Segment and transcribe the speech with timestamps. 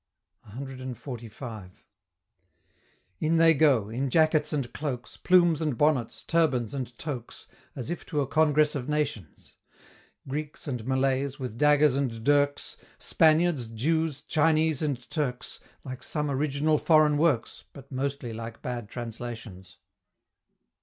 [0.57, 1.69] CXLV.
[3.19, 8.03] In they go in jackets and cloaks, Plumes and bonnets, turbans and toques, As if
[8.07, 9.57] to a Congress of Nations:
[10.27, 15.59] Greeks and Malays, with daggers and dirks, Spaniards, Jews, Chinese, and Turks
[15.99, 19.77] Some like original foreign works, But mostly like bad translations.